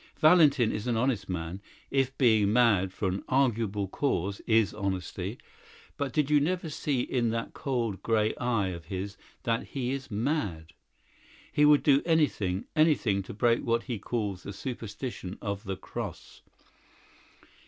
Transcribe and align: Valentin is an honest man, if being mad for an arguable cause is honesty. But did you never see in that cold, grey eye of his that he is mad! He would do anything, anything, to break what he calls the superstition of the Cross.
Valentin 0.17 0.71
is 0.71 0.87
an 0.87 0.97
honest 0.97 1.29
man, 1.29 1.61
if 1.91 2.17
being 2.17 2.51
mad 2.51 2.91
for 2.91 3.07
an 3.07 3.23
arguable 3.27 3.87
cause 3.87 4.39
is 4.47 4.73
honesty. 4.73 5.37
But 5.95 6.11
did 6.11 6.27
you 6.27 6.39
never 6.39 6.71
see 6.71 7.01
in 7.01 7.29
that 7.29 7.53
cold, 7.53 8.01
grey 8.01 8.33
eye 8.37 8.69
of 8.69 8.85
his 8.85 9.15
that 9.43 9.61
he 9.63 9.91
is 9.91 10.09
mad! 10.09 10.73
He 11.51 11.65
would 11.65 11.83
do 11.83 12.01
anything, 12.03 12.65
anything, 12.75 13.21
to 13.21 13.33
break 13.35 13.61
what 13.63 13.83
he 13.83 13.99
calls 13.99 14.41
the 14.41 14.53
superstition 14.53 15.37
of 15.39 15.65
the 15.65 15.77
Cross. 15.77 16.41